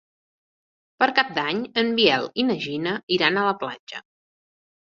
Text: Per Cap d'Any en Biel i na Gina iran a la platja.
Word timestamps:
Per 1.03 1.07
Cap 1.19 1.29
d'Any 1.35 1.59
en 1.83 1.93
Biel 2.01 2.27
i 2.43 2.47
na 2.49 2.57
Gina 2.65 2.97
iran 3.19 3.41
a 3.41 3.47
la 3.51 3.55
platja. 3.63 4.05